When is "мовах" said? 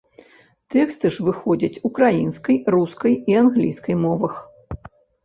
4.07-4.33